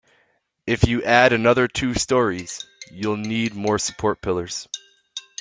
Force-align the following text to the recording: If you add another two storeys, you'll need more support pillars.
If 0.65 0.87
you 0.87 1.03
add 1.03 1.31
another 1.31 1.67
two 1.67 1.93
storeys, 1.93 2.65
you'll 2.91 3.17
need 3.17 3.53
more 3.53 3.77
support 3.77 4.19
pillars. 4.19 4.67